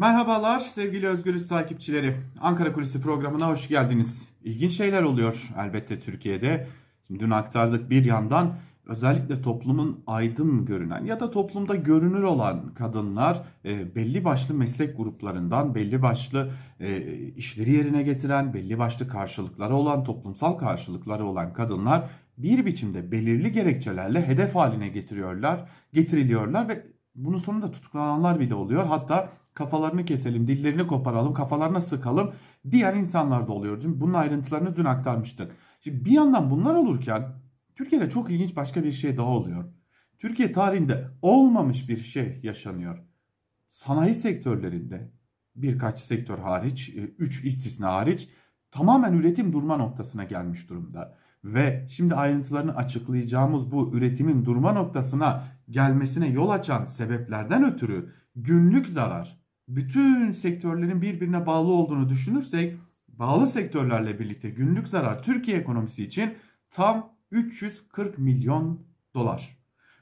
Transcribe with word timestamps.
Merhabalar 0.00 0.60
sevgili 0.60 1.06
Özgürüz 1.06 1.48
takipçileri. 1.48 2.16
Ankara 2.40 2.72
Kulisi 2.72 3.02
programına 3.02 3.48
hoş 3.48 3.68
geldiniz. 3.68 4.28
İlginç 4.44 4.72
şeyler 4.72 5.02
oluyor 5.02 5.48
elbette 5.58 6.00
Türkiye'de. 6.00 6.66
Şimdi 7.06 7.20
dün 7.20 7.30
aktardık 7.30 7.90
bir 7.90 8.04
yandan 8.04 8.54
özellikle 8.86 9.42
toplumun 9.42 10.02
aydın 10.06 10.64
görünen 10.64 11.04
ya 11.04 11.20
da 11.20 11.30
toplumda 11.30 11.74
görünür 11.74 12.22
olan 12.22 12.74
kadınlar 12.74 13.42
e, 13.64 13.94
belli 13.94 14.24
başlı 14.24 14.54
meslek 14.54 14.96
gruplarından 14.96 15.74
belli 15.74 16.02
başlı 16.02 16.50
e, 16.80 17.16
işleri 17.36 17.72
yerine 17.72 18.02
getiren 18.02 18.54
belli 18.54 18.78
başlı 18.78 19.08
karşılıkları 19.08 19.74
olan 19.74 20.04
toplumsal 20.04 20.52
karşılıkları 20.52 21.24
olan 21.24 21.52
kadınlar 21.52 22.10
bir 22.38 22.66
biçimde 22.66 23.12
belirli 23.12 23.52
gerekçelerle 23.52 24.26
hedef 24.26 24.54
haline 24.54 24.88
getiriyorlar, 24.88 25.68
getiriliyorlar 25.92 26.68
ve 26.68 26.86
bunun 27.14 27.38
sonunda 27.38 27.70
tutuklananlar 27.70 28.40
bile 28.40 28.54
oluyor. 28.54 28.84
Hatta 28.84 29.28
kafalarını 29.60 30.04
keselim, 30.04 30.46
dillerini 30.48 30.86
koparalım, 30.86 31.34
kafalarına 31.34 31.80
sıkalım 31.80 32.32
diyen 32.70 32.96
insanlar 32.96 33.48
da 33.48 33.52
oluyor. 33.52 33.82
Bunun 33.84 34.14
ayrıntılarını 34.14 34.76
dün 34.76 34.84
aktarmıştık. 34.84 35.52
Şimdi 35.80 36.04
bir 36.04 36.10
yandan 36.10 36.50
bunlar 36.50 36.74
olurken 36.74 37.28
Türkiye'de 37.76 38.10
çok 38.10 38.30
ilginç 38.30 38.56
başka 38.56 38.84
bir 38.84 38.92
şey 38.92 39.16
daha 39.16 39.26
oluyor. 39.26 39.64
Türkiye 40.18 40.52
tarihinde 40.52 41.08
olmamış 41.22 41.88
bir 41.88 41.96
şey 41.96 42.40
yaşanıyor. 42.42 42.98
Sanayi 43.70 44.14
sektörlerinde 44.14 45.12
birkaç 45.56 46.00
sektör 46.00 46.38
hariç, 46.38 46.88
3 47.18 47.44
e, 47.44 47.48
istisna 47.48 47.92
hariç 47.92 48.28
tamamen 48.70 49.12
üretim 49.12 49.52
durma 49.52 49.76
noktasına 49.76 50.24
gelmiş 50.24 50.68
durumda. 50.68 51.16
Ve 51.44 51.86
şimdi 51.90 52.14
ayrıntılarını 52.14 52.76
açıklayacağımız 52.76 53.72
bu 53.72 53.90
üretimin 53.94 54.44
durma 54.44 54.72
noktasına 54.72 55.44
gelmesine 55.70 56.28
yol 56.28 56.50
açan 56.50 56.84
sebeplerden 56.84 57.64
ötürü 57.64 58.12
günlük 58.36 58.86
zarar 58.86 59.39
bütün 59.76 60.32
sektörlerin 60.32 61.02
birbirine 61.02 61.46
bağlı 61.46 61.72
olduğunu 61.72 62.08
düşünürsek 62.08 62.76
bağlı 63.08 63.46
sektörlerle 63.46 64.18
birlikte 64.18 64.50
günlük 64.50 64.88
zarar 64.88 65.22
Türkiye 65.22 65.56
ekonomisi 65.56 66.04
için 66.04 66.34
tam 66.70 67.12
340 67.30 68.18
milyon 68.18 68.86
dolar. 69.14 69.58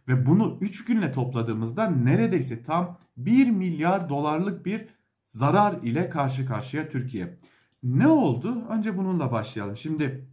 Ve 0.08 0.26
bunu 0.26 0.58
3 0.60 0.84
günle 0.84 1.12
topladığımızda 1.12 1.90
neredeyse 1.90 2.62
tam 2.62 2.98
1 3.16 3.50
milyar 3.50 4.08
dolarlık 4.08 4.66
bir 4.66 4.88
zarar 5.28 5.82
ile 5.82 6.10
karşı 6.10 6.46
karşıya 6.46 6.88
Türkiye. 6.88 7.38
Ne 7.82 8.08
oldu? 8.08 8.64
Önce 8.68 8.96
bununla 8.96 9.32
başlayalım. 9.32 9.76
Şimdi 9.76 10.28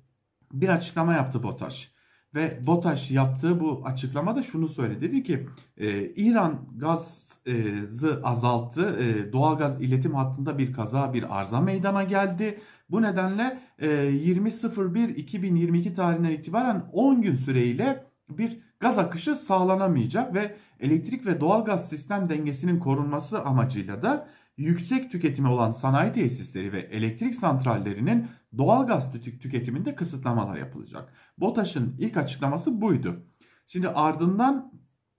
bir 0.54 0.70
açıklama 0.70 1.14
yaptı 1.14 1.44
BOTAŞ. 1.44 1.95
Ve 2.36 2.60
BOTAŞ 2.68 3.12
yaptığı 3.12 3.60
bu 3.60 3.82
açıklamada 3.86 4.44
şunu 4.44 4.68
söyledi. 4.68 5.02
Dedi 5.02 5.24
ki 5.24 5.48
e, 5.78 6.06
İran 6.06 6.60
gazı 6.78 8.22
azalttı. 8.24 9.00
E, 9.00 9.34
doğalgaz 9.34 9.82
iletim 9.82 10.14
hattında 10.14 10.58
bir 10.58 10.74
kaza 10.74 11.14
bir 11.14 11.40
arıza 11.40 11.62
meydana 11.62 12.04
geldi. 12.04 12.60
Bu 12.90 13.02
nedenle 13.02 13.60
e, 13.80 13.88
20.01.2022 13.88 15.94
tarihinden 15.94 16.32
itibaren 16.32 16.84
10 16.94 17.22
gün 17.22 17.36
süreyle 17.36 18.04
bir 18.30 18.60
gaz 18.80 19.00
akışı 19.00 19.36
sağlanamayacak 19.36 20.36
ve 20.36 20.56
elektrik 20.80 21.26
ve 21.26 21.40
doğalgaz 21.40 21.90
sistem 21.90 22.30
dengesinin 22.30 22.80
korunması 22.80 23.44
amacıyla 23.44 24.02
da 24.02 24.28
yüksek 24.58 25.12
tüketimi 25.12 25.48
olan 25.48 25.72
sanayi 25.72 26.14
tesisleri 26.14 26.74
ve 26.74 26.80
elektrik 26.80 27.36
santrallerinin 27.36 28.28
doğalgaz 28.58 29.12
tüketiminde 29.12 29.96
kısıtlamalar 29.96 30.58
yapılacak. 30.58 31.14
BOTAŞ'ın 31.38 31.96
ilk 32.00 32.18
açıklaması 32.18 32.82
buydu. 32.82 33.26
Şimdi 33.68 33.90
ardından 33.90 34.74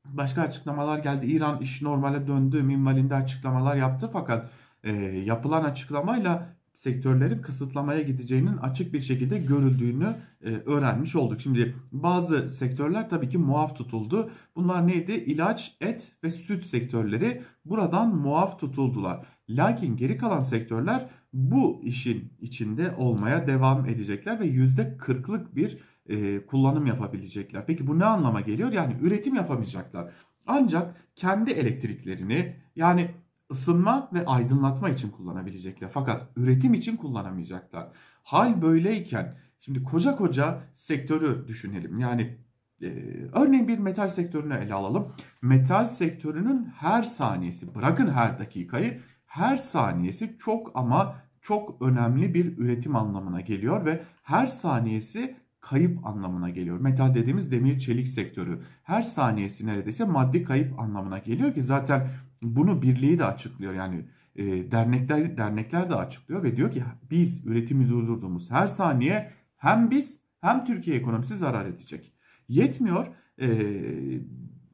başka 0.04 0.42
açıklamalar 0.42 0.98
geldi. 0.98 1.26
İran 1.26 1.60
iş 1.60 1.82
normale 1.82 2.26
döndü 2.26 2.62
minvalinde 2.62 3.14
açıklamalar 3.14 3.76
yaptı 3.76 4.10
fakat 4.12 4.50
e, 4.84 4.92
yapılan 5.02 5.64
açıklamayla 5.64 6.55
sektörlerin 6.77 7.42
kısıtlamaya 7.42 8.02
gideceğinin 8.02 8.56
açık 8.56 8.92
bir 8.92 9.00
şekilde 9.00 9.38
görüldüğünü 9.38 10.14
e, 10.44 10.50
öğrenmiş 10.50 11.16
olduk. 11.16 11.41
Şimdi 11.41 11.74
bazı 11.92 12.50
sektörler 12.50 13.10
tabii 13.10 13.28
ki 13.28 13.38
muaf 13.38 13.76
tutuldu. 13.76 14.31
Bunlar 14.56 14.87
neydi? 14.87 15.12
İlaç, 15.12 15.76
et 15.81 16.12
ve 16.25 16.31
süt 16.31 16.64
sektörleri 16.64 17.42
buradan 17.64 18.16
muaf 18.16 18.60
tutuldular. 18.60 19.26
Lakin 19.48 19.97
geri 19.97 20.19
kalan 20.19 20.41
sektörler 20.41 21.09
bu 21.32 21.81
işin 21.84 22.32
içinde 22.41 22.94
olmaya 22.97 23.47
devam 23.47 23.87
edecekler 23.87 24.41
ve 24.41 24.47
%40'lık 24.47 25.56
bir 25.56 25.78
e, 26.08 26.47
kullanım 26.47 26.87
yapabilecekler. 26.87 27.66
Peki 27.66 27.87
bu 27.87 27.98
ne 27.98 28.04
anlama 28.04 28.41
geliyor? 28.41 28.72
Yani 28.72 28.97
üretim 29.03 29.34
yapamayacaklar. 29.34 30.12
Ancak 30.47 30.97
kendi 31.14 31.50
elektriklerini 31.50 32.56
yani 32.76 33.10
ısınma 33.50 34.08
ve 34.12 34.26
aydınlatma 34.26 34.88
için 34.88 35.10
kullanabilecekler. 35.10 35.90
Fakat 35.92 36.28
üretim 36.36 36.74
için 36.74 36.96
kullanamayacaklar. 36.96 37.88
Hal 38.22 38.62
böyleyken 38.62 39.36
şimdi 39.60 39.82
koca 39.82 40.16
koca 40.16 40.60
sektörü 40.74 41.48
düşünelim. 41.48 41.98
Yani 41.98 42.38
e, 42.82 42.86
örneğin 43.32 43.68
bir 43.68 43.78
metal 43.78 44.08
sektörünü 44.08 44.54
ele 44.54 44.74
alalım. 44.74 45.12
Metal 45.42 45.86
sektörünün 45.86 46.64
her 46.64 47.02
saniyesi 47.02 47.74
bırakın 47.74 48.10
her 48.10 48.38
dakikayı 48.38 49.00
her 49.26 49.56
saniyesi 49.56 50.36
çok 50.38 50.70
ama 50.74 51.16
çok 51.40 51.82
önemli 51.82 52.34
bir 52.34 52.58
üretim 52.58 52.96
anlamına 52.96 53.40
geliyor 53.40 53.84
ve 53.84 54.02
her 54.22 54.46
saniyesi 54.46 55.36
kayıp 55.60 56.06
anlamına 56.06 56.50
geliyor. 56.50 56.80
Metal 56.80 57.14
dediğimiz 57.14 57.50
demir 57.50 57.78
çelik 57.78 58.08
sektörü 58.08 58.60
her 58.82 59.02
saniyesi 59.02 59.66
neredeyse 59.66 60.04
maddi 60.04 60.44
kayıp 60.44 60.78
anlamına 60.78 61.18
geliyor 61.18 61.54
ki 61.54 61.62
zaten 61.62 62.08
bunu 62.42 62.82
birliği 62.82 63.19
de 63.19 63.24
açıklıyor. 63.24 63.74
Yani 63.74 64.04
e, 64.36 64.70
dernekler 64.70 65.36
dernekler 65.36 65.91
de 65.91 65.94
açıklıyor 65.94 66.42
ve 66.42 66.56
diyor 66.56 66.72
ki 66.72 66.84
biz 67.10 67.47
üretimi 67.47 67.88
durdurduğumuz 67.88 68.50
her 68.50 68.66
saniye 68.66 69.30
hem 69.56 69.91
biz 69.91 70.20
hem 70.41 70.64
Türkiye 70.64 70.96
ekonomisi 70.96 71.36
zarar 71.36 71.66
edecek. 71.66 72.12
Yetmiyor. 72.48 73.06
E, 73.41 73.48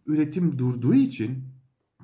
üretim 0.06 0.58
durduğu 0.58 0.94
için 0.94 1.44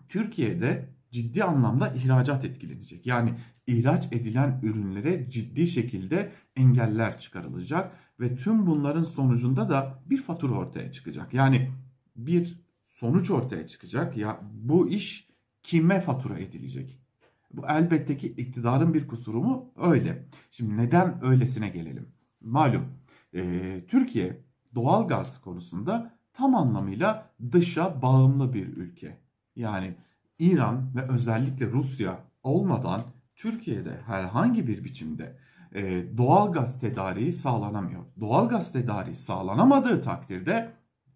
Türkiye'de 0.09 0.89
ciddi 1.11 1.45
anlamda 1.45 1.89
ihracat 1.89 2.45
etkilenecek. 2.45 3.07
Yani 3.07 3.35
ihraç 3.67 4.13
edilen 4.13 4.61
ürünlere 4.63 5.31
ciddi 5.31 5.67
şekilde 5.67 6.33
engeller 6.57 7.21
çıkarılacak 7.21 7.93
ve 8.21 8.37
tüm 8.37 8.67
bunların 8.67 9.05
sonucunda 9.05 9.69
da 9.69 10.03
bir 10.07 10.23
fatura 10.23 10.53
ortaya 10.53 10.93
çıkacak. 10.93 11.35
Yani 11.35 11.71
bir 12.17 12.61
sonuç 12.87 13.31
ortaya 13.31 13.67
çıkacak. 13.67 14.17
Ya 14.17 14.41
bu 14.53 14.89
iş 14.89 15.28
kime 15.69 16.01
fatura 16.01 16.39
edilecek? 16.39 16.99
Bu 17.51 17.67
elbette 17.69 18.17
ki 18.17 18.27
iktidarın 18.29 18.95
bir 18.95 19.09
kusuru 19.09 19.43
mu? 19.43 19.73
Öyle. 19.77 20.27
Şimdi 20.51 20.77
neden 20.77 21.25
öylesine 21.25 21.69
gelelim? 21.69 22.09
Malum 22.41 22.85
e, 23.35 23.41
Türkiye 23.89 24.45
doğal 24.75 25.09
gaz 25.09 25.41
konusunda 25.41 26.15
tam 26.33 26.55
anlamıyla 26.55 27.31
dışa 27.53 28.03
bağımlı 28.03 28.55
bir 28.55 28.67
ülke. 28.67 29.19
Yani 29.57 29.95
İran 30.39 30.95
ve 30.97 31.03
özellikle 31.03 31.67
Rusya 31.67 32.19
olmadan 32.43 33.01
Türkiye'de 33.37 34.01
herhangi 34.07 34.67
bir 34.67 34.85
biçimde 34.85 35.39
e, 35.75 36.05
doğal 36.17 36.53
gaz 36.53 36.81
tedariği 36.81 37.33
sağlanamıyor. 37.33 38.03
Doğal 38.21 38.49
gaz 38.49 38.73
tedariği 38.73 39.17
sağlanamadığı 39.17 40.03
takdirde 40.03 40.73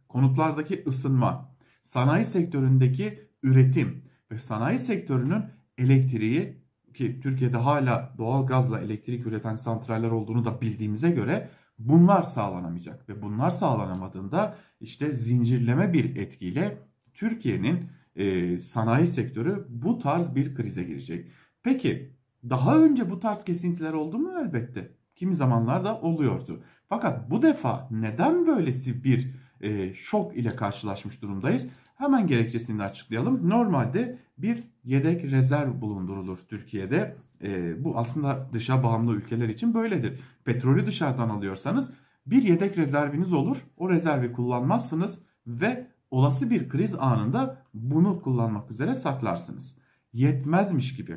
konutlardaki 0.09 0.85
ısınma, 0.87 1.55
sanayi 1.83 2.25
sektöründeki 2.25 3.29
üretim 3.43 4.12
ve 4.33 4.39
sanayi 4.39 4.79
sektörünün 4.79 5.45
elektriği 5.79 6.63
ki 6.95 7.21
Türkiye'de 7.23 7.57
hala 7.57 8.15
doğal 8.19 8.47
gazla 8.47 8.81
elektrik 8.81 9.27
üreten 9.27 9.55
santraller 9.55 10.11
olduğunu 10.11 10.45
da 10.45 10.61
bildiğimize 10.61 11.11
göre 11.11 11.49
bunlar 11.79 12.23
sağlanamayacak 12.23 13.09
ve 13.09 13.23
bunlar 13.23 13.51
sağlanamadığında 13.51 14.57
işte 14.81 15.13
zincirleme 15.13 15.93
bir 15.93 16.17
etkiyle 16.17 16.79
Türkiye'nin 17.15 17.89
e, 18.17 18.59
sanayi 18.59 19.07
sektörü 19.07 19.67
bu 19.69 19.99
tarz 19.99 20.35
bir 20.35 20.55
krize 20.55 20.83
girecek. 20.83 21.31
Peki 21.63 22.13
daha 22.51 22.79
önce 22.79 23.11
bu 23.11 23.21
tarz 23.21 23.45
kesintiler 23.45 23.93
oldu 23.93 24.19
mu? 24.19 24.33
Elbette. 24.41 24.91
Kimi 25.17 25.35
zamanlarda 25.35 26.01
oluyordu. 26.01 26.63
Fakat 26.89 27.31
bu 27.31 27.43
defa 27.43 27.89
neden 27.91 28.47
böylesi 28.47 29.05
bir 29.05 29.35
e, 29.61 29.95
şok 29.95 30.37
ile 30.37 30.57
karşılaşmış 30.57 31.23
durumdayız? 31.23 31.69
Hemen 32.03 32.27
gerekçesini 32.27 32.79
de 32.79 32.83
açıklayalım. 32.83 33.51
Normalde 33.51 34.19
bir 34.39 34.65
yedek 34.85 35.25
rezerv 35.25 35.81
bulundurulur 35.81 36.39
Türkiye'de. 36.49 37.17
E, 37.43 37.85
bu 37.85 37.99
aslında 37.99 38.49
dışa 38.53 38.83
bağımlı 38.83 39.15
ülkeler 39.15 39.49
için 39.49 39.75
böyledir. 39.75 40.21
Petrolü 40.45 40.87
dışarıdan 40.87 41.29
alıyorsanız 41.29 41.93
bir 42.27 42.43
yedek 42.43 42.79
rezerviniz 42.79 43.33
olur. 43.33 43.57
O 43.77 43.91
rezervi 43.91 44.33
kullanmazsınız 44.33 45.19
ve 45.47 45.87
olası 46.11 46.51
bir 46.51 46.69
kriz 46.69 46.95
anında 46.95 47.63
bunu 47.75 48.23
kullanmak 48.23 48.71
üzere 48.71 48.95
saklarsınız. 48.95 49.79
Yetmezmiş 50.13 50.97
gibi. 50.97 51.17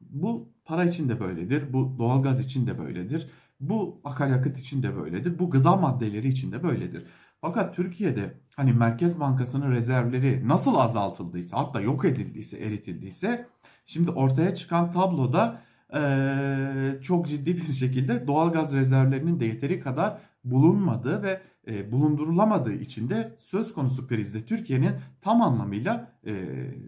Bu 0.00 0.52
para 0.64 0.84
için 0.84 1.08
de 1.08 1.20
böyledir. 1.20 1.72
Bu 1.72 1.98
doğalgaz 1.98 2.40
için 2.40 2.66
de 2.66 2.78
böyledir. 2.78 3.30
Bu 3.60 4.00
akaryakıt 4.04 4.58
için 4.58 4.82
de 4.82 4.96
böyledir. 4.96 5.38
Bu 5.38 5.50
gıda 5.50 5.76
maddeleri 5.76 6.28
için 6.28 6.52
de 6.52 6.62
böyledir. 6.62 7.06
Fakat 7.40 7.74
Türkiye'de 7.74 8.40
hani 8.56 8.72
Merkez 8.72 9.20
Bankası'nın 9.20 9.72
rezervleri 9.72 10.48
nasıl 10.48 10.74
azaltıldıysa 10.74 11.58
hatta 11.58 11.80
yok 11.80 12.04
edildiyse, 12.04 12.58
eritildiyse 12.58 13.46
şimdi 13.86 14.10
ortaya 14.10 14.54
çıkan 14.54 14.90
tabloda 14.92 15.62
e, 15.94 17.02
çok 17.02 17.28
ciddi 17.28 17.56
bir 17.56 17.72
şekilde 17.72 18.26
doğalgaz 18.26 18.72
rezervlerinin 18.72 19.40
de 19.40 19.44
yeteri 19.44 19.80
kadar 19.80 20.18
bulunmadığı 20.44 21.22
ve 21.22 21.40
e, 21.68 21.92
bulundurulamadığı 21.92 22.72
için 22.72 23.10
de 23.10 23.36
söz 23.38 23.74
konusu 23.74 24.06
krizde 24.06 24.46
Türkiye'nin 24.46 24.92
tam 25.20 25.42
anlamıyla 25.42 26.12
e, 26.26 26.34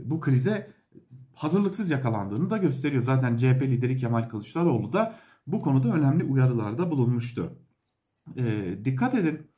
bu 0.04 0.20
krize 0.20 0.70
hazırlıksız 1.34 1.90
yakalandığını 1.90 2.50
da 2.50 2.56
gösteriyor. 2.56 3.02
Zaten 3.02 3.36
CHP 3.36 3.62
lideri 3.62 3.96
Kemal 3.96 4.28
Kılıçdaroğlu 4.28 4.92
da 4.92 5.14
bu 5.46 5.62
konuda 5.62 5.88
önemli 5.88 6.24
uyarılarda 6.24 6.90
bulunmuştu. 6.90 7.58
E, 8.36 8.74
dikkat 8.84 9.14
edin 9.14 9.49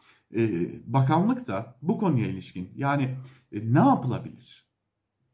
bakanlık 0.86 1.46
da 1.46 1.76
bu 1.82 1.98
konuya 1.98 2.26
ilişkin 2.26 2.70
yani 2.76 3.16
e, 3.52 3.74
ne 3.74 3.78
yapılabilir? 3.78 4.66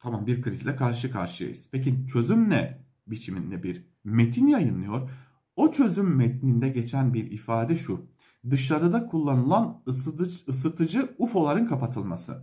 Tamam 0.01 0.27
bir 0.27 0.43
krizle 0.43 0.77
karşı 0.77 1.11
karşıyayız. 1.11 1.69
Peki 1.73 2.07
çözüm 2.13 2.51
ne 2.51 2.85
biçiminde 3.07 3.63
bir 3.63 3.85
metin 4.05 4.47
yayınlıyor. 4.47 5.11
O 5.57 5.73
çözüm 5.73 6.17
metninde 6.17 6.69
geçen 6.69 7.15
bir 7.15 7.31
ifade 7.31 7.77
şu. 7.77 8.07
Dışarıda 8.51 9.07
kullanılan 9.07 9.83
ısıtıcı, 9.89 10.37
ısıtıcı 10.49 11.15
UFO'ların 11.19 11.67
kapatılması. 11.67 12.43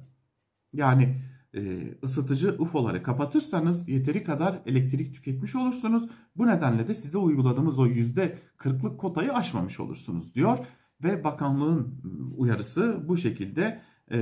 Yani 0.74 1.22
e, 1.54 1.94
ısıtıcı 2.04 2.56
UFO'ları 2.60 3.04
kapatırsanız 3.04 3.90
yeteri 3.90 4.24
kadar 4.24 4.62
elektrik 4.66 5.16
tüketmiş 5.16 5.56
olursunuz. 5.56 6.10
Bu 6.36 6.48
nedenle 6.48 6.88
de 6.88 6.96
size 6.96 7.18
uyguladığımız 7.18 7.80
o 7.80 7.88
%40'lık 7.88 9.00
kotayı 9.00 9.34
aşmamış 9.34 9.80
olursunuz 9.80 10.36
diyor. 10.36 10.58
Ve 11.06 11.24
bakanlığın 11.24 12.02
uyarısı 12.38 13.08
bu 13.08 13.18
şekilde 13.18 13.82
e, 14.12 14.18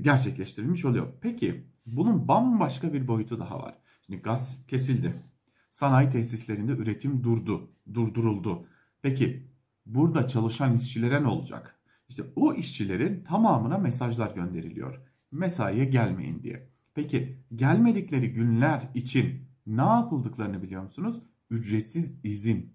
gerçekleştirilmiş 0.00 0.84
oluyor. 0.84 1.06
Peki 1.20 1.64
bunun 1.86 2.28
bambaşka 2.28 2.92
bir 2.92 3.08
boyutu 3.08 3.40
daha 3.40 3.58
var. 3.58 3.74
Şimdi 4.06 4.22
gaz 4.22 4.66
kesildi. 4.68 5.22
Sanayi 5.70 6.10
tesislerinde 6.10 6.72
üretim 6.72 7.24
durdu, 7.24 7.70
durduruldu. 7.94 8.66
Peki 9.02 9.48
burada 9.86 10.28
çalışan 10.28 10.76
işçilere 10.76 11.22
ne 11.22 11.26
olacak? 11.26 11.78
İşte 12.08 12.22
o 12.36 12.54
işçilerin 12.54 13.24
tamamına 13.24 13.78
mesajlar 13.78 14.34
gönderiliyor. 14.34 15.00
Mesaiye 15.32 15.84
gelmeyin 15.84 16.42
diye. 16.42 16.68
Peki 16.94 17.38
gelmedikleri 17.54 18.32
günler 18.32 18.88
için 18.94 19.40
ne 19.66 19.82
yapıldıklarını 19.82 20.62
biliyor 20.62 20.82
musunuz? 20.82 21.22
Ücretsiz 21.50 22.24
izin. 22.24 22.72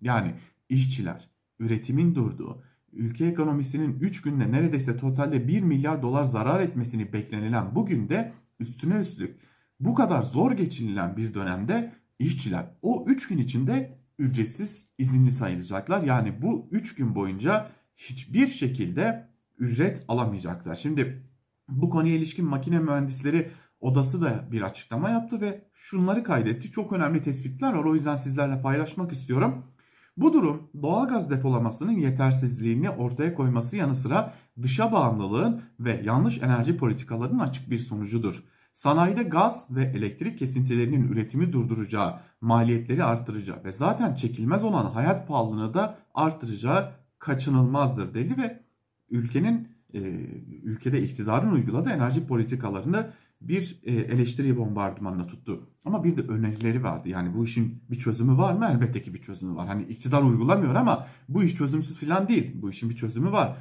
Yani 0.00 0.34
işçiler 0.68 1.30
üretimin 1.58 2.14
durduğu, 2.14 2.62
ülke 2.92 3.26
ekonomisinin 3.26 4.00
3 4.00 4.22
günde 4.22 4.52
neredeyse 4.52 4.96
totalde 4.96 5.48
1 5.48 5.62
milyar 5.62 6.02
dolar 6.02 6.24
zarar 6.24 6.60
etmesini 6.60 7.12
beklenilen 7.12 7.74
bugün 7.74 8.08
de 8.08 8.32
üstüne 8.60 8.94
üstlük 8.94 9.40
bu 9.80 9.94
kadar 9.94 10.22
zor 10.22 10.52
geçinilen 10.52 11.16
bir 11.16 11.34
dönemde 11.34 11.92
işçiler 12.18 12.66
o 12.82 13.04
3 13.08 13.28
gün 13.28 13.38
içinde 13.38 13.98
ücretsiz 14.18 14.88
izinli 14.98 15.32
sayılacaklar. 15.32 16.02
Yani 16.02 16.42
bu 16.42 16.68
3 16.70 16.94
gün 16.94 17.14
boyunca 17.14 17.70
hiçbir 17.96 18.46
şekilde 18.46 19.28
ücret 19.58 20.04
alamayacaklar. 20.08 20.74
Şimdi 20.74 21.22
bu 21.68 21.90
konuya 21.90 22.14
ilişkin 22.14 22.44
makine 22.44 22.78
mühendisleri 22.78 23.50
odası 23.80 24.22
da 24.22 24.48
bir 24.52 24.62
açıklama 24.62 25.10
yaptı 25.10 25.40
ve 25.40 25.64
şunları 25.72 26.24
kaydetti. 26.24 26.70
Çok 26.70 26.92
önemli 26.92 27.22
tespitler 27.22 27.72
var 27.72 27.84
o 27.84 27.94
yüzden 27.94 28.16
sizlerle 28.16 28.62
paylaşmak 28.62 29.12
istiyorum. 29.12 29.64
Bu 30.20 30.32
durum 30.32 30.62
doğalgaz 30.82 31.30
depolamasının 31.30 31.92
yetersizliğini 31.92 32.90
ortaya 32.90 33.34
koyması 33.34 33.76
yanı 33.76 33.94
sıra 33.94 34.34
dışa 34.62 34.92
bağımlılığın 34.92 35.62
ve 35.80 36.02
yanlış 36.04 36.38
enerji 36.38 36.76
politikalarının 36.76 37.38
açık 37.38 37.70
bir 37.70 37.78
sonucudur. 37.78 38.44
Sanayide 38.74 39.22
gaz 39.22 39.66
ve 39.70 39.82
elektrik 39.82 40.38
kesintilerinin 40.38 41.08
üretimi 41.08 41.52
durduracağı, 41.52 42.20
maliyetleri 42.40 43.04
artıracağı 43.04 43.64
ve 43.64 43.72
zaten 43.72 44.14
çekilmez 44.14 44.64
olan 44.64 44.90
hayat 44.90 45.28
pahalılığını 45.28 45.74
da 45.74 45.98
artıracağı 46.14 46.92
kaçınılmazdır 47.18 48.14
dedi 48.14 48.36
ve 48.38 48.60
ülkenin 49.10 49.68
e, 49.94 49.98
ülkede 50.62 51.02
iktidarın 51.02 51.52
uyguladığı 51.52 51.90
enerji 51.90 52.26
politikalarını 52.26 53.10
bir 53.40 53.80
e, 53.84 53.92
eleştiri 53.94 54.56
bombardımanına 54.56 55.26
tuttu. 55.26 55.70
Ama 55.84 56.04
bir 56.04 56.16
de 56.16 56.20
önerileri 56.20 56.82
vardı. 56.82 57.08
Yani 57.08 57.34
bu 57.34 57.44
işin 57.44 57.82
bir 57.90 57.98
çözümü 57.98 58.38
var 58.38 58.54
mı? 58.54 58.68
Elbette 58.72 59.02
ki 59.02 59.14
bir 59.14 59.22
çözümü 59.22 59.56
var. 59.56 59.66
Hani 59.66 59.82
iktidar 59.82 60.22
uygulamıyor 60.22 60.74
ama 60.74 61.06
bu 61.28 61.42
iş 61.42 61.56
çözümsüz 61.56 61.96
falan 61.96 62.28
değil. 62.28 62.52
Bu 62.54 62.70
işin 62.70 62.90
bir 62.90 62.96
çözümü 62.96 63.32
var. 63.32 63.56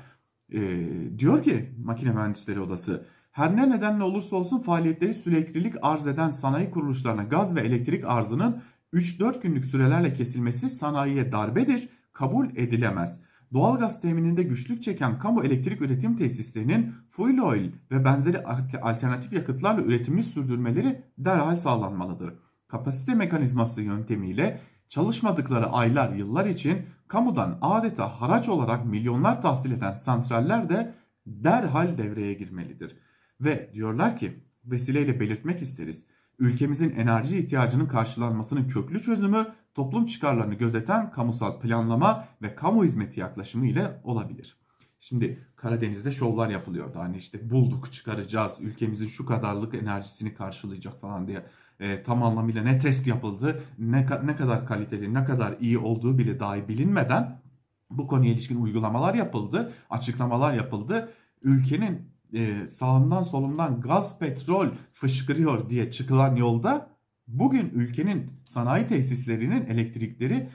E, 0.54 0.90
diyor 1.20 1.44
ki 1.44 1.70
makine 1.86 2.12
mühendisleri 2.12 2.60
odası 2.60 3.06
her 3.32 3.56
ne 3.56 3.70
nedenle 3.70 4.04
olursa 4.04 4.36
olsun 4.36 4.60
faaliyetleri 4.60 5.14
süreklilik 5.14 5.76
arz 5.82 6.08
eden 6.08 6.30
sanayi 6.30 6.72
kuruluşlarına 6.72 7.24
gaz 7.24 7.56
ve 7.56 7.60
elektrik 7.62 8.06
arzının 8.06 8.62
3-4 8.94 9.42
günlük 9.42 9.66
sürelerle 9.66 10.14
kesilmesi 10.14 10.70
sanayiye 10.70 11.32
darbedir, 11.32 11.90
kabul 12.14 12.48
edilemez. 12.56 13.20
Doğalgaz 13.54 14.02
temininde 14.02 14.44
güçlük 14.44 14.84
çeken 14.84 15.20
kamu 15.20 15.44
elektrik 15.44 15.82
üretim 15.82 16.18
tesislerinin 16.18 16.94
fuel 17.12 17.42
oil 17.42 17.72
ve 17.92 18.06
benzeri 18.06 18.44
alternatif 18.82 19.34
yakıtlarla 19.34 19.82
üretimini 19.82 20.24
sürdürmeleri 20.24 21.04
derhal 21.18 21.56
sağlanmalıdır. 21.56 22.34
Kapasite 22.68 23.16
mekanizması 23.16 23.82
yöntemiyle 23.82 24.62
çalışmadıkları 24.90 25.66
aylar, 25.66 26.14
yıllar 26.14 26.46
için 26.46 26.82
kamudan 27.08 27.58
adeta 27.62 28.22
haraç 28.22 28.50
olarak 28.50 28.86
milyonlar 28.86 29.42
tahsil 29.42 29.72
eden 29.72 29.94
santraller 29.94 30.70
de 30.70 30.94
derhal 31.26 31.98
devreye 31.98 32.34
girmelidir. 32.34 32.98
Ve 33.42 33.70
diyorlar 33.74 34.18
ki 34.18 34.44
vesileyle 34.66 35.20
belirtmek 35.20 35.62
isteriz. 35.62 36.06
Ülkemizin 36.40 36.96
enerji 36.96 37.38
ihtiyacının 37.38 37.86
karşılanmasının 37.86 38.68
köklü 38.68 39.02
çözümü 39.02 39.48
toplum 39.76 40.06
çıkarlarını 40.06 40.54
gözeten 40.54 41.12
kamusal 41.12 41.60
planlama 41.60 42.28
ve 42.42 42.56
kamu 42.56 42.86
hizmeti 42.86 43.20
yaklaşımı 43.20 43.68
ile 43.68 44.02
olabilir. 44.04 44.58
Şimdi 45.00 45.40
Karadeniz'de 45.56 46.12
şovlar 46.12 46.50
yapılıyordu. 46.50 47.00
Hani 47.00 47.18
işte 47.18 47.50
bulduk 47.50 47.94
çıkaracağız 47.94 48.58
ülkemizin 48.62 49.08
şu 49.08 49.26
kadarlık 49.26 49.76
enerjisini 49.76 50.34
karşılayacak 50.34 51.02
falan 51.02 51.28
diye. 51.28 51.46
E, 51.80 52.04
tam 52.04 52.24
anlamıyla 52.24 52.64
ne 52.64 52.80
test 52.80 53.08
yapıldı, 53.08 53.64
ne, 53.80 54.08
ne 54.26 54.36
kadar 54.36 54.68
kaliteli, 54.68 55.14
ne 55.14 55.26
kadar 55.26 55.56
iyi 55.60 55.78
olduğu 55.78 56.18
bile 56.18 56.40
dahi 56.40 56.68
bilinmeden 56.68 57.42
bu 57.90 58.08
konuya 58.08 58.32
ilişkin 58.32 58.62
uygulamalar 58.62 59.14
yapıldı, 59.14 59.74
açıklamalar 59.90 60.54
yapıldı. 60.54 61.14
Ülkenin 61.42 62.12
e, 62.34 62.68
sağından 62.68 63.24
solundan 63.24 63.82
gaz 63.82 64.20
petrol 64.20 64.68
fışkırıyor 64.94 65.70
diye 65.70 65.92
çıkılan 65.92 66.36
yolda 66.36 66.90
bugün 67.28 67.70
ülkenin 67.70 68.32
sanayi 68.46 68.88
tesislerinin 68.88 69.66
elektrikleri 69.66 70.50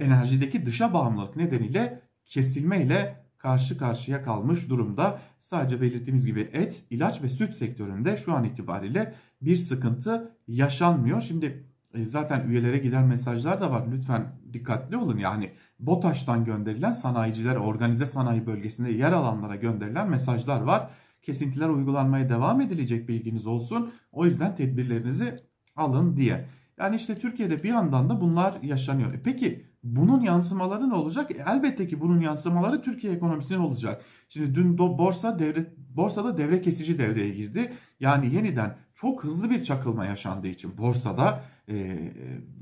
enerjideki 0.00 0.66
dışa 0.66 0.92
bağımlılık 0.92 1.36
nedeniyle 1.36 2.02
kesilmeyle 2.24 3.24
karşı 3.38 3.78
karşıya 3.78 4.22
kalmış 4.22 4.68
durumda. 4.68 5.20
Sadece 5.40 5.80
belirttiğimiz 5.80 6.26
gibi 6.26 6.40
et, 6.52 6.84
ilaç 6.90 7.22
ve 7.22 7.28
süt 7.28 7.54
sektöründe 7.54 8.16
şu 8.16 8.34
an 8.34 8.44
itibariyle 8.44 9.14
bir 9.42 9.56
sıkıntı 9.56 10.30
yaşanmıyor. 10.48 11.20
Şimdi 11.20 11.64
e, 11.94 12.04
zaten 12.04 12.48
üyelere 12.48 12.78
giden 12.78 13.06
mesajlar 13.06 13.60
da 13.60 13.70
var. 13.70 13.86
Lütfen 13.92 14.32
dikkatli 14.52 14.96
olun. 14.96 15.18
Yani 15.18 15.50
BOTAŞ'tan 15.78 16.44
gönderilen 16.44 16.92
sanayiciler, 16.92 17.56
organize 17.56 18.06
sanayi 18.06 18.46
bölgesinde 18.46 18.92
yer 18.92 19.12
alanlara 19.12 19.56
gönderilen 19.56 20.10
mesajlar 20.10 20.60
var 20.60 20.90
kesintiler 21.22 21.68
uygulanmaya 21.68 22.28
devam 22.28 22.60
edilecek 22.60 23.08
bilginiz 23.08 23.46
olsun. 23.46 23.92
O 24.12 24.24
yüzden 24.24 24.56
tedbirlerinizi 24.56 25.36
alın 25.76 26.16
diye. 26.16 26.46
Yani 26.78 26.96
işte 26.96 27.18
Türkiye'de 27.18 27.62
bir 27.62 27.68
yandan 27.68 28.10
da 28.10 28.20
bunlar 28.20 28.62
yaşanıyor. 28.62 29.14
E 29.14 29.22
peki 29.22 29.66
bunun 29.82 30.20
yansımaları 30.20 30.88
ne 30.88 30.94
olacak? 30.94 31.30
E 31.30 31.44
elbette 31.46 31.88
ki 31.88 32.00
bunun 32.00 32.20
yansımaları 32.20 32.82
Türkiye 32.82 33.12
ekonomisine 33.12 33.58
olacak. 33.58 34.02
Şimdi 34.28 34.54
dün 34.54 34.78
borsa 34.78 35.38
devre, 35.38 35.74
borsada 35.76 36.38
devre 36.38 36.60
kesici 36.60 36.98
devreye 36.98 37.30
girdi. 37.30 37.72
Yani 38.00 38.34
yeniden 38.34 38.76
çok 38.94 39.24
hızlı 39.24 39.50
bir 39.50 39.64
çakılma 39.64 40.06
yaşandığı 40.06 40.48
için 40.48 40.78
borsada 40.78 41.44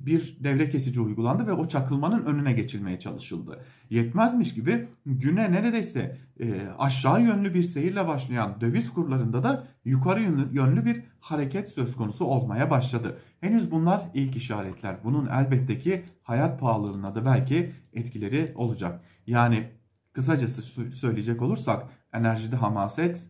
bir 0.06 0.36
devre 0.40 0.70
kesici 0.70 1.00
uygulandı 1.00 1.46
ve 1.46 1.52
o 1.52 1.68
çakılmanın 1.68 2.26
önüne 2.26 2.52
geçilmeye 2.52 2.98
çalışıldı. 2.98 3.64
Yetmezmiş 3.90 4.54
gibi 4.54 4.88
güne 5.06 5.52
neredeyse 5.52 6.18
e, 6.40 6.60
aşağı 6.78 7.22
yönlü 7.22 7.54
bir 7.54 7.62
seyirle 7.62 8.06
başlayan 8.06 8.60
döviz 8.60 8.92
kurlarında 8.92 9.42
da 9.42 9.66
yukarı 9.84 10.22
yönlü 10.52 10.84
bir 10.84 11.02
hareket 11.20 11.68
söz 11.68 11.96
konusu 11.96 12.24
olmaya 12.24 12.70
başladı. 12.70 13.18
Henüz 13.40 13.70
bunlar 13.70 14.02
ilk 14.14 14.36
işaretler. 14.36 14.96
Bunun 15.04 15.26
elbette 15.26 15.78
ki 15.78 16.04
hayat 16.22 16.60
pahalılığına 16.60 17.14
da 17.14 17.24
belki 17.24 17.72
etkileri 17.92 18.52
olacak. 18.54 19.04
Yani 19.26 19.68
kısacası 20.12 20.62
söyleyecek 20.92 21.42
olursak 21.42 21.86
enerjide 22.12 22.56
hamaset 22.56 23.24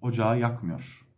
ocağı 0.00 0.40
yakmıyor. 0.40 1.04